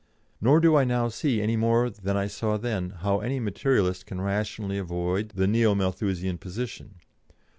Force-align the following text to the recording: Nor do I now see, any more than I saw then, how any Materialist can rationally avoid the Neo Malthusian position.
Nor 0.41 0.59
do 0.59 0.75
I 0.75 0.83
now 0.83 1.09
see, 1.09 1.43
any 1.43 1.55
more 1.55 1.87
than 1.91 2.17
I 2.17 2.25
saw 2.25 2.57
then, 2.57 2.89
how 2.89 3.19
any 3.19 3.39
Materialist 3.39 4.07
can 4.07 4.19
rationally 4.19 4.79
avoid 4.79 5.29
the 5.35 5.45
Neo 5.45 5.75
Malthusian 5.75 6.39
position. 6.39 6.95